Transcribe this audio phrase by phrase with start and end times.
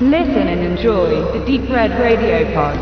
[0.00, 2.76] Listen and enjoy the Deep Red Radio Pod.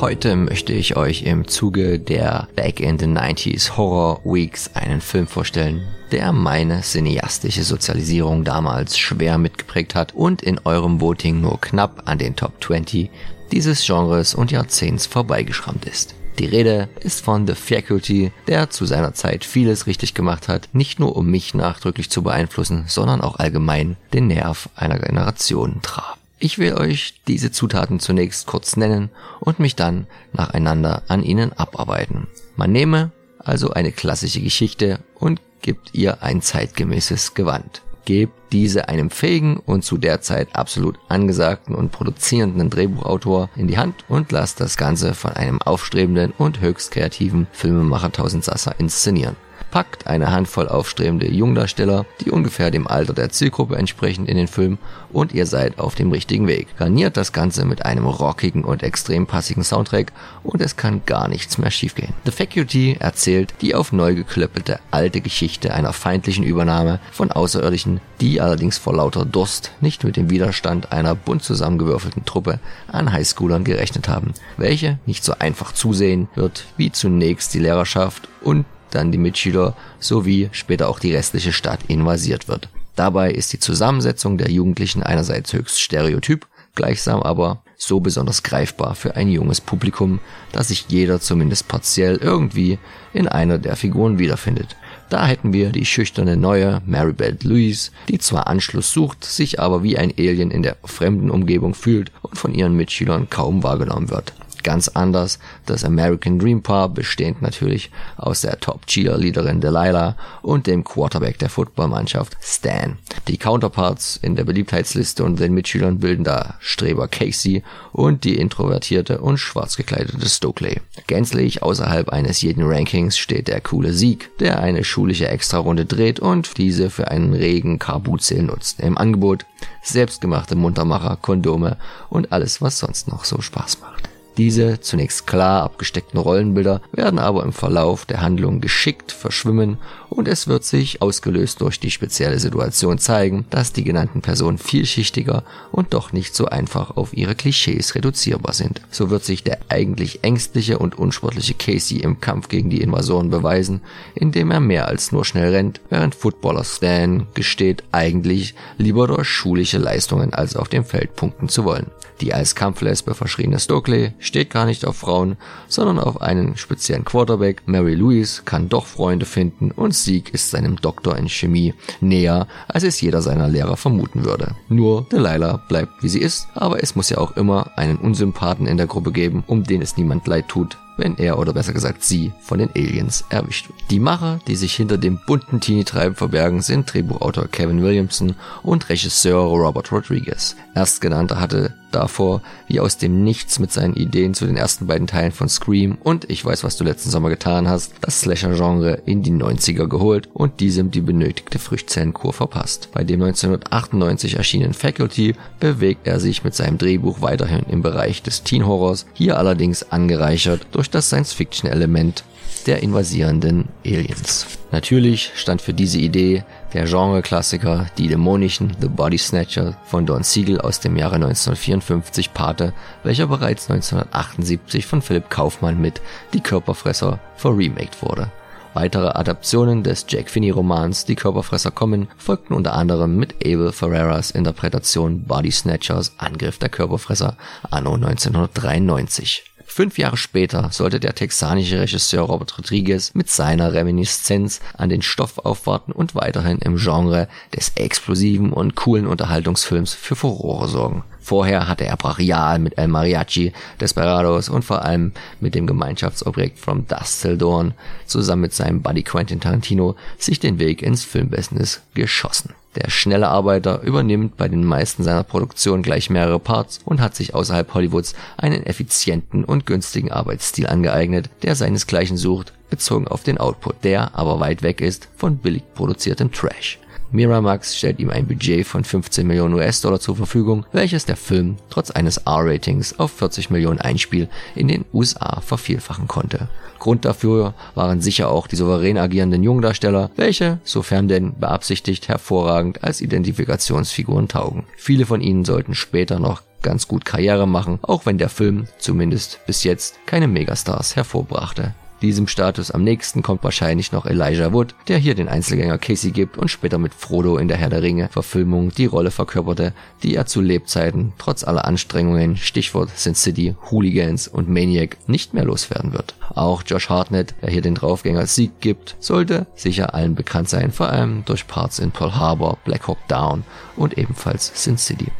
[0.00, 5.28] Heute möchte ich euch im Zuge der Back in the 90s Horror Weeks einen Film
[5.28, 5.80] vorstellen,
[6.10, 12.18] der meine cineastische Sozialisierung damals schwer mitgeprägt hat und in eurem Voting nur knapp an
[12.18, 13.08] den Top 20
[13.52, 16.16] dieses Genres und Jahrzehnts vorbeigeschrammt ist.
[16.38, 20.98] Die Rede ist von The Faculty, der zu seiner Zeit vieles richtig gemacht hat, nicht
[20.98, 26.16] nur um mich nachdrücklich zu beeinflussen, sondern auch allgemein den Nerv einer Generation traf.
[26.38, 32.26] Ich will euch diese Zutaten zunächst kurz nennen und mich dann nacheinander an ihnen abarbeiten.
[32.56, 37.82] Man nehme also eine klassische Geschichte und gibt ihr ein zeitgemäßes Gewand.
[38.04, 43.78] Gebt diese einem fähigen und zu der Zeit absolut angesagten und produzierenden Drehbuchautor in die
[43.78, 49.36] Hand und lasst das Ganze von einem aufstrebenden und höchst kreativen Filmemacher Tausendsasser inszenieren
[49.72, 54.78] packt eine Handvoll aufstrebende Jungdarsteller, die ungefähr dem Alter der Zielgruppe entsprechen in den Film
[55.10, 56.68] und ihr seid auf dem richtigen Weg.
[56.78, 60.12] Garniert das Ganze mit einem rockigen und extrem passigen Soundtrack
[60.44, 62.12] und es kann gar nichts mehr schiefgehen.
[62.24, 68.42] The Faculty erzählt die auf neu geklöppelte alte Geschichte einer feindlichen Übernahme von Außerirdischen, die
[68.42, 74.06] allerdings vor lauter Durst nicht mit dem Widerstand einer bunt zusammengewürfelten Truppe an Highschoolern gerechnet
[74.06, 79.76] haben, welche nicht so einfach zusehen wird wie zunächst die Lehrerschaft und dann die Mitschüler
[79.98, 82.68] sowie später auch die restliche Stadt invasiert wird.
[82.94, 89.16] Dabei ist die Zusammensetzung der Jugendlichen einerseits höchst stereotyp, gleichsam aber so besonders greifbar für
[89.16, 90.20] ein junges Publikum,
[90.52, 92.78] dass sich jeder zumindest partiell irgendwie
[93.12, 94.76] in einer der Figuren wiederfindet.
[95.08, 99.98] Da hätten wir die schüchterne neue Maribel Louise, die zwar Anschluss sucht, sich aber wie
[99.98, 104.32] ein Alien in der fremden Umgebung fühlt und von ihren Mitschülern kaum wahrgenommen wird
[104.62, 105.38] ganz anders.
[105.66, 112.36] Das American Dream Paar, bestehend natürlich aus der Top-Cheerleaderin Delilah und dem Quarterback der Footballmannschaft
[112.40, 112.98] Stan.
[113.28, 119.20] Die Counterparts in der Beliebtheitsliste und den Mitschülern bilden da Streber Casey und die introvertierte
[119.20, 120.80] und schwarz gekleidete Stokely.
[121.06, 126.58] Gänzlich außerhalb eines jeden Rankings steht der coole Sieg, der eine schulische Extrarunde dreht und
[126.58, 128.80] diese für einen regen Karbuzel nutzt.
[128.80, 129.46] Im Angebot
[129.82, 131.76] selbstgemachte Muntermacher, Kondome
[132.08, 134.11] und alles, was sonst noch so Spaß macht.
[134.38, 139.78] Diese zunächst klar abgesteckten Rollenbilder werden aber im Verlauf der Handlung geschickt verschwimmen
[140.08, 145.44] und es wird sich, ausgelöst durch die spezielle Situation, zeigen, dass die genannten Personen vielschichtiger
[145.70, 148.80] und doch nicht so einfach auf ihre Klischees reduzierbar sind.
[148.90, 153.80] So wird sich der eigentlich ängstliche und unsportliche Casey im Kampf gegen die Invasoren beweisen,
[154.14, 159.78] indem er mehr als nur schnell rennt, während Footballer Stan gesteht, eigentlich lieber durch schulische
[159.78, 161.90] Leistungen als auf dem Feld punkten zu wollen.
[162.20, 165.36] Die als Kampflesbe verschriene Stokely steht gar nicht auf Frauen,
[165.68, 167.62] sondern auf einen speziellen Quarterback.
[167.66, 172.84] Mary Louise kann doch Freunde finden und Sieg ist seinem Doktor in Chemie näher, als
[172.84, 174.54] es jeder seiner Lehrer vermuten würde.
[174.68, 178.76] Nur Delilah bleibt wie sie ist, aber es muss ja auch immer einen Unsympathen in
[178.76, 182.32] der Gruppe geben, um den es niemand leid tut, wenn er oder besser gesagt sie
[182.40, 183.78] von den Aliens erwischt wird.
[183.90, 189.40] Die Macher, die sich hinter dem bunten Teenie-Treiben verbergen, sind Drehbuchautor Kevin Williamson und Regisseur
[189.40, 190.56] Robert Rodriguez.
[190.74, 195.32] Erstgenannter hatte davor wie aus dem Nichts mit seinen Ideen zu den ersten beiden Teilen
[195.32, 199.32] von Scream und Ich weiß, was du letzten Sommer getan hast, das Slasher-Genre in die
[199.32, 202.88] 90er geholt und diesem die benötigte Früchtzellenkur verpasst.
[202.92, 208.42] Bei dem 1998 erschienenen Faculty bewegt er sich mit seinem Drehbuch weiterhin im Bereich des
[208.42, 212.24] Teen-Horrors, hier allerdings angereichert durch das Science-Fiction-Element
[212.66, 214.46] der invasierenden Aliens.
[214.70, 220.60] Natürlich stand für diese Idee der Genre-Klassiker Die Dämonischen The Body Snatcher von Don Siegel
[220.60, 222.72] aus dem Jahre 1954 Pate,
[223.02, 226.00] welcher bereits 1978 von Philipp Kaufmann mit
[226.32, 228.30] Die Körperfresser verremaked wurde.
[228.74, 235.24] Weitere Adaptionen des Jack Finney-Romans Die Körperfresser kommen folgten unter anderem mit Abel Ferreras Interpretation
[235.24, 237.36] Body Snatchers Angriff der Körperfresser
[237.70, 239.51] anno 1993.
[239.74, 245.38] Fünf Jahre später sollte der texanische Regisseur Robert Rodriguez mit seiner Reminiszenz an den Stoff
[245.38, 247.26] aufwarten und weiterhin im Genre
[247.56, 251.04] des explosiven und coolen Unterhaltungsfilms für Furore sorgen.
[251.22, 256.86] Vorher hatte er brachial mit El Mariachi, Desperados und vor allem mit dem Gemeinschaftsobjekt From
[256.86, 257.72] Dust Till Dawn
[258.04, 262.52] zusammen mit seinem Buddy Quentin Tarantino sich den Weg ins Filmbusiness geschossen.
[262.76, 267.34] Der schnelle Arbeiter übernimmt bei den meisten seiner Produktionen gleich mehrere Parts und hat sich
[267.34, 273.84] außerhalb Hollywoods einen effizienten und günstigen Arbeitsstil angeeignet, der seinesgleichen sucht, bezogen auf den Output,
[273.84, 276.78] der aber weit weg ist von billig produziertem Trash.
[277.12, 281.90] Miramax stellt ihm ein Budget von 15 Millionen US-Dollar zur Verfügung, welches der Film trotz
[281.90, 286.48] eines R-Ratings auf 40 Millionen Einspiel in den USA vervielfachen konnte.
[286.78, 293.00] Grund dafür waren sicher auch die souverän agierenden Jungdarsteller, welche, sofern denn beabsichtigt, hervorragend als
[293.00, 294.64] Identifikationsfiguren taugen.
[294.76, 299.40] Viele von ihnen sollten später noch ganz gut Karriere machen, auch wenn der Film, zumindest
[299.46, 301.74] bis jetzt, keine Megastars hervorbrachte.
[302.02, 306.36] Diesem Status am nächsten kommt wahrscheinlich noch Elijah Wood, der hier den Einzelgänger Casey gibt
[306.36, 309.72] und später mit Frodo in der Herr der Ringe Verfilmung die Rolle verkörperte,
[310.02, 315.44] die er zu Lebzeiten trotz aller Anstrengungen, Stichwort Sin City, Hooligans und Maniac, nicht mehr
[315.44, 316.16] loswerden wird.
[316.34, 320.90] Auch Josh Hartnett, der hier den Draufgänger Sieg gibt, sollte sicher allen bekannt sein, vor
[320.90, 323.44] allem durch Parts in Pearl Harbor, Black Hawk Down
[323.76, 325.12] und ebenfalls Sin City.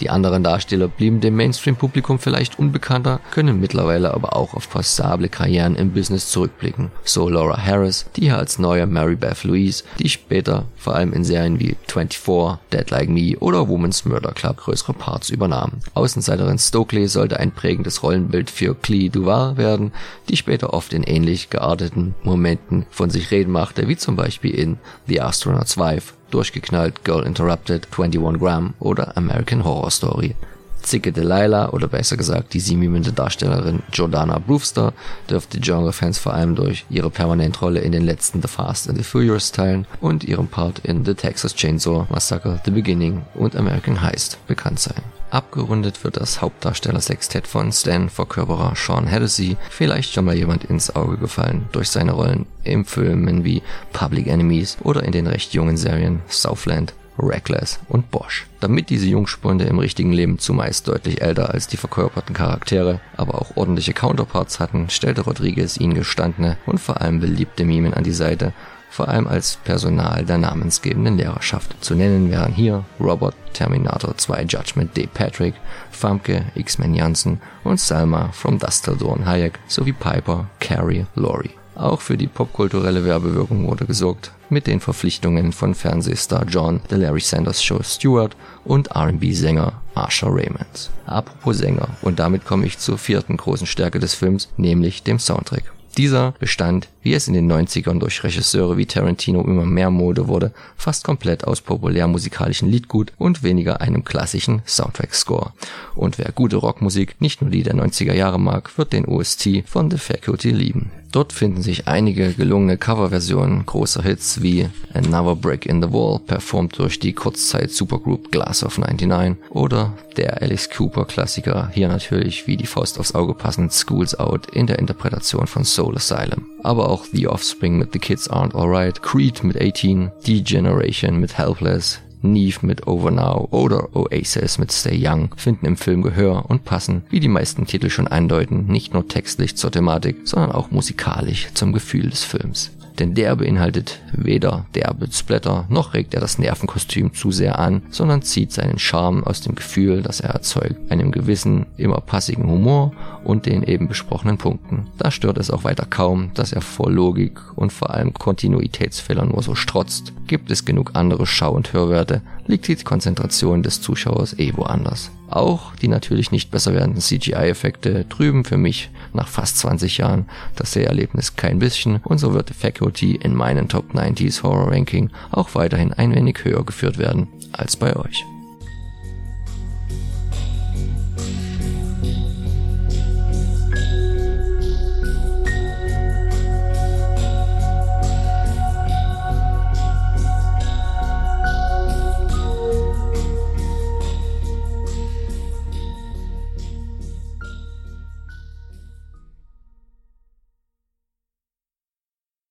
[0.00, 5.76] Die anderen Darsteller blieben dem Mainstream-Publikum vielleicht unbekannter, können mittlerweile aber auch auf passable Karrieren
[5.76, 6.90] im Business zurückblicken.
[7.04, 11.24] So Laura Harris, die hier als neue Mary Beth Louise, die später vor allem in
[11.24, 15.72] Serien wie 24, Dead Like Me oder Woman's Murder Club größere Parts übernahm.
[15.94, 19.92] Außenseiterin Stokely sollte ein prägendes Rollenbild für Clee Duval werden,
[20.28, 24.78] die später oft in ähnlich gearteten Momenten von sich reden machte, wie zum Beispiel in
[25.06, 30.34] The Astronaut's Wife durchgeknallt, Girl Interrupted, 21 Gram oder American Horror Story.
[30.82, 34.92] Zicke Delilah oder besser gesagt die sie mimende Darstellerin Jordana Brewster
[35.30, 39.04] dürfte Genre-Fans vor allem durch ihre permanente Rolle in den letzten The Fast and the
[39.04, 44.44] Furious Teilen und ihrem Part in The Texas Chainsaw Massacre, The Beginning und American Heist
[44.46, 45.21] bekannt sein.
[45.32, 51.70] Abgerundet wird das Hauptdarsteller-Sextett von Stan-Verkörperer Sean Hennessy, vielleicht schon mal jemand ins Auge gefallen
[51.72, 53.62] durch seine Rollen in Filmen wie
[53.94, 58.46] Public Enemies oder in den recht jungen Serien Southland, Reckless und Bosch.
[58.60, 63.56] Damit diese Jungspunde im richtigen Leben zumeist deutlich älter als die verkörperten Charaktere, aber auch
[63.56, 68.52] ordentliche Counterparts hatten, stellte Rodriguez ihnen gestandene und vor allem beliebte Mimen an die Seite
[68.92, 71.74] vor allem als Personal der namensgebenden Lehrerschaft.
[71.82, 75.54] Zu nennen wären hier Robert, Terminator 2 Judgment Day Patrick,
[75.90, 81.50] Famke, X-Men Jansen und Salma from Dust Till Dawn Hayek sowie Piper, Carrie, Laurie.
[81.74, 87.20] Auch für die popkulturelle Werbewirkung wurde gesorgt, mit den Verpflichtungen von Fernsehstar John, The Larry
[87.20, 90.90] Sanders Show Stewart und R&B-Sänger Asha Raymond.
[91.06, 95.72] Apropos Sänger, und damit komme ich zur vierten großen Stärke des Films, nämlich dem Soundtrack.
[95.96, 100.52] Dieser bestand, wie es in den 90ern durch Regisseure wie Tarantino immer mehr Mode wurde,
[100.76, 105.52] fast komplett aus populärmusikalischen Liedgut und weniger einem klassischen Soundtrack-Score.
[105.94, 109.90] Und wer gute Rockmusik, nicht nur die der 90er Jahre mag, wird den OST von
[109.90, 110.90] The Faculty lieben.
[111.12, 116.78] Dort finden sich einige gelungene Coverversionen großer Hits wie Another Brick in the Wall, performt
[116.78, 122.66] durch die Kurzzeit-Supergroup Glass of 99 oder der Alice Cooper Klassiker, hier natürlich wie die
[122.66, 126.46] Faust aufs Auge passend Schools Out in der Interpretation von Soul Asylum.
[126.62, 132.00] Aber auch The Offspring mit The Kids Aren't Alright, Creed mit 18, D-Generation mit Helpless,
[132.22, 137.02] Neve mit Over Now oder Oasis mit Stay Young finden im Film Gehör und passen,
[137.10, 141.72] wie die meisten Titel schon andeuten, nicht nur textlich zur Thematik, sondern auch musikalisch zum
[141.72, 142.70] Gefühl des Films.
[142.98, 148.22] Denn der beinhaltet weder derbe Splatter, noch regt er das Nervenkostüm zu sehr an, sondern
[148.22, 152.92] zieht seinen Charme aus dem Gefühl, das er erzeugt, einem gewissen, immer passigen Humor
[153.24, 154.86] und den eben besprochenen Punkten.
[154.98, 159.42] Da stört es auch weiter kaum, dass er vor Logik und vor allem Kontinuitätsfehlern nur
[159.42, 160.12] so strotzt.
[160.26, 165.10] Gibt es genug andere Schau- und Hörwerte, liegt die Konzentration des Zuschauers eh woanders.
[165.28, 170.26] Auch die natürlich nicht besser werdenden CGI-Effekte trüben für mich nach fast 20 Jahren
[170.56, 175.54] das Seherlebnis kein bisschen und so wird Faculty in meinen Top 90s Horror Ranking auch
[175.54, 178.24] weiterhin ein wenig höher geführt werden als bei euch.